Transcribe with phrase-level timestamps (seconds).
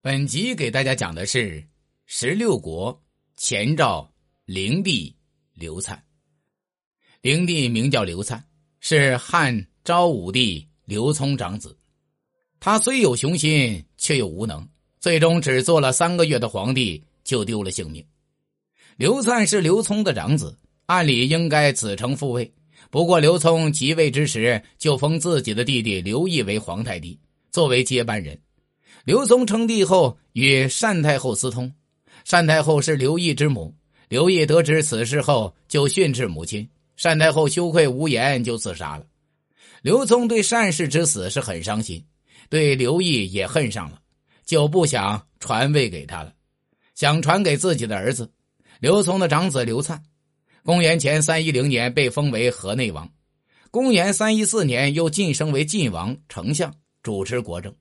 [0.00, 1.60] 本集给大家讲的是
[2.06, 2.96] 十六国
[3.36, 4.08] 前赵
[4.44, 5.12] 灵帝
[5.54, 5.98] 刘粲。
[7.20, 8.40] 灵帝名叫刘粲，
[8.78, 11.76] 是汉昭武帝刘聪长子。
[12.60, 14.64] 他虽有雄心，却又无能，
[15.00, 18.06] 最终只做了三个月的皇帝，就丢了性命。
[18.96, 20.56] 刘灿是刘聪的长子，
[20.86, 22.54] 按理应该子承父位。
[22.88, 27.18] 不过刘聪即位之时，就封自己的弟弟刘毅为皇太帝，
[27.50, 28.40] 作为接班人。
[29.04, 31.72] 刘聪称帝后，与单太后私通。
[32.28, 33.74] 单太后是刘毅之母。
[34.08, 36.68] 刘毅得知此事后，就训斥母亲。
[37.02, 39.04] 单太后羞愧无言，就自杀了。
[39.82, 42.04] 刘聪对单氏之死是很伤心，
[42.48, 44.00] 对刘毅也恨上了，
[44.44, 46.32] 就不想传位给他了，
[46.94, 48.30] 想传给自己的儿子
[48.80, 50.00] 刘聪的长子刘粲。
[50.64, 53.08] 公元前三一零年被封为河内王，
[53.70, 57.72] 公元三一四年又晋升为晋王、丞相，主持国政。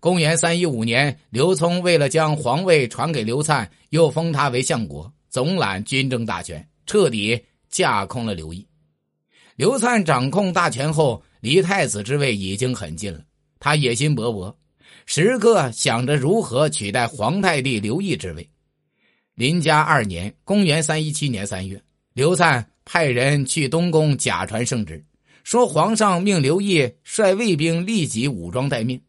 [0.00, 8.64] 公元三一五年，刘聪为了将皇位传给刘粲，又封他为相国，总揽军政大权，彻底架空了刘毅。
[9.56, 13.20] 刘粲掌控大权后，离太子之位已经很近了。
[13.58, 14.54] 他野心勃勃，
[15.04, 18.48] 时刻想着如何取代皇太帝刘毅之位。
[19.34, 21.80] 林嘉二年（公元三一七年三月），
[22.14, 25.04] 刘粲派人去东宫假传圣旨，
[25.42, 29.00] 说皇上命刘毅率卫兵立即武装待命。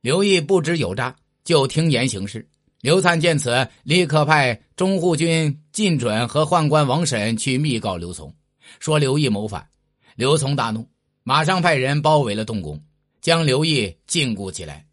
[0.00, 2.48] 刘毅不知有诈，就听言行事。
[2.80, 8.32] 刘灿见此，立刻派中护军靳准和宦官王审去密告刘琮，
[8.78, 9.68] 说刘毅谋反。
[10.14, 10.88] 刘琮大怒，
[11.24, 12.80] 马上派人包围了东宫，
[13.20, 14.86] 将刘毅禁锢起来。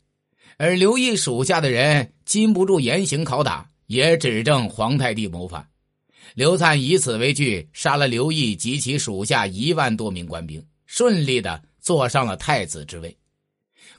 [0.57, 5.67] 而刘毅属下的人禁不住严刑拷打，也指证皇太帝谋反。
[6.33, 13.15] 刘灿以此为据，杀了刘毅及其属下一万多名官兵，顺利的坐上了太子之位。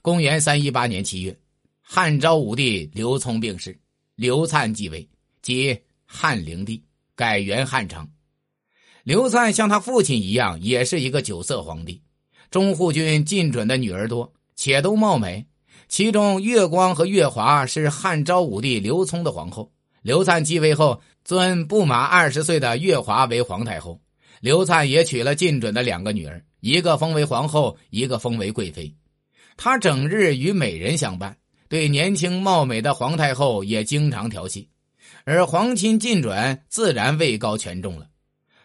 [0.03, 1.37] 公元三一八年七月，
[1.81, 3.79] 汉昭武帝刘聪病逝，
[4.15, 5.09] 刘粲继位，
[5.43, 6.83] 即汉灵帝，
[7.15, 8.07] 改元汉朝。
[9.03, 12.03] 刘粲像他父亲一样，也是一个酒色皇帝。
[12.51, 15.47] 中护军靳准的女儿多，且都貌美，
[15.89, 19.73] 其中月光和月华是汉昭武帝刘聪的皇后。
[20.03, 24.01] 刘粲继位后，尊不满二十岁的月华为皇太后。
[24.41, 28.95] 刘粲也娶了靳准的两个女儿，一个封为皇后，一个封为贵妃。
[29.57, 31.37] 他整日与美人相伴，
[31.69, 34.69] 对年轻貌美的皇太后也经常调戏，
[35.25, 38.07] 而皇亲靳准自然位高权重了。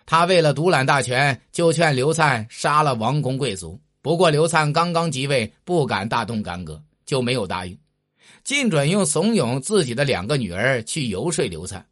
[0.06, 3.80] 他为了独揽大权，就劝刘灿杀了王公贵族。
[4.02, 7.78] 不过刘灿刚刚即位，不敢大动干戈，就没有答应。
[8.44, 11.86] 靳准又怂恿自己的两个女儿去游说刘灿，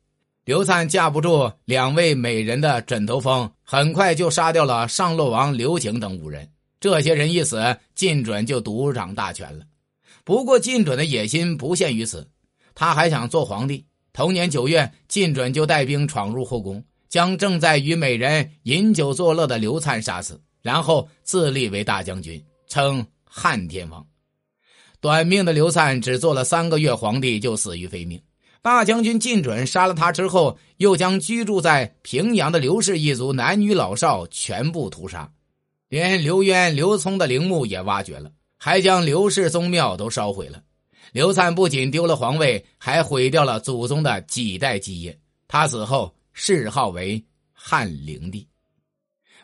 [0.43, 6.49] 刘灿架不住两位美人的枕头风，很快就杀掉了上洛王刘景等五人。
[6.79, 9.65] 这些人一死，靳准就独掌大权了。
[10.23, 12.29] 不过，靳准的野心不限于此，
[12.73, 13.85] 他还想做皇帝。
[14.13, 24.05] 同年九月，靳准就带兵闯入后宫，将正在与美人饮酒作乐的刘灿杀死，然后自立为大将军，称汉天王。
[25.01, 28.21] 短命的刘灿只做了三个月皇帝，就死于非命。
[28.61, 35.31] 大将军靳准杀了他之后，又将居住在平阳的刘氏一族男女老少全部屠杀。
[35.89, 40.63] 连刘渊、刘聪的陵墓也挖掘了，还将刘氏宗庙都烧毁了。
[41.11, 45.19] 刘灿不仅丢了皇位，还毁掉了祖宗的几代基业。
[45.47, 48.47] 他死后谥号为汉灵帝。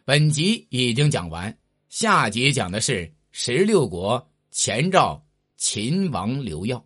[0.03, 1.57] 本集已经讲完，
[1.89, 5.19] 下集讲的是十六国前赵
[5.57, 6.85] 秦王刘耀。